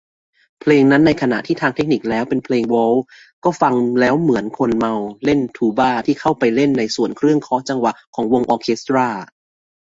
[0.59, 3.03] เพลงนั้น ในขณะที่ทางเทคนิคแล้วเป็นเพลงวอลทซ์
[3.43, 4.93] ก็ฟังแล้วเหมือนคนเมา
[5.25, 9.07] เล่นทูบาที่เข้าไปเล่นในส่วนเครื่องเคาะจังหวะของวงออร์เคสตร้า